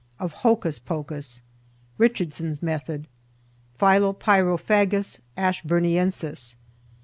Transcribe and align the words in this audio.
OF 0.19 0.31
HOCUS 0.33 0.79
POCUS. 0.79 1.41
RICHARDSON'S 1.99 2.63
METHOD. 2.63 3.07
PHILOPYRAPHAGUS 3.77 5.21
ASHBURNIENSIS. 5.37 6.55